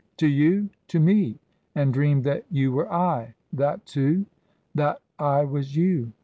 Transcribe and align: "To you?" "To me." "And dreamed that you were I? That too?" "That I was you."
"To 0.17 0.25
you?" 0.27 0.71
"To 0.87 0.99
me." 0.99 1.37
"And 1.75 1.93
dreamed 1.93 2.23
that 2.23 2.45
you 2.49 2.71
were 2.71 2.91
I? 2.91 3.35
That 3.53 3.85
too?" 3.85 4.25
"That 4.73 4.99
I 5.19 5.43
was 5.43 5.75
you." 5.75 6.13